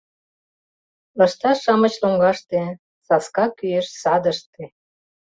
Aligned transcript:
Лышташ-шамыч 1.19 1.93
лоҥгаште 2.01 2.61
Саска 3.05 3.45
кӱэш 3.57 3.87
садыште. 4.01 4.63